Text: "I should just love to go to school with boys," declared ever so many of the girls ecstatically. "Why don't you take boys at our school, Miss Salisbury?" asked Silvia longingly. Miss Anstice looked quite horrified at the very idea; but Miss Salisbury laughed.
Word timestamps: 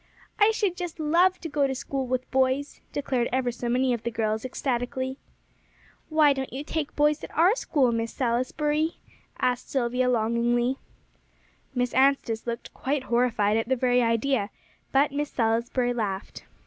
"I 0.39 0.49
should 0.49 0.75
just 0.75 0.99
love 0.99 1.39
to 1.41 1.47
go 1.47 1.67
to 1.67 1.75
school 1.75 2.07
with 2.07 2.31
boys," 2.31 2.81
declared 2.91 3.29
ever 3.31 3.51
so 3.51 3.69
many 3.69 3.93
of 3.93 4.01
the 4.01 4.09
girls 4.09 4.43
ecstatically. 4.43 5.19
"Why 6.09 6.33
don't 6.33 6.51
you 6.51 6.63
take 6.63 6.95
boys 6.95 7.23
at 7.23 7.29
our 7.37 7.53
school, 7.55 7.91
Miss 7.91 8.11
Salisbury?" 8.11 8.95
asked 9.39 9.69
Silvia 9.69 10.09
longingly. 10.09 10.77
Miss 11.75 11.93
Anstice 11.93 12.47
looked 12.47 12.73
quite 12.73 13.03
horrified 13.13 13.57
at 13.57 13.69
the 13.69 13.75
very 13.75 14.01
idea; 14.01 14.49
but 14.91 15.11
Miss 15.11 15.29
Salisbury 15.29 15.93
laughed. 15.93 16.45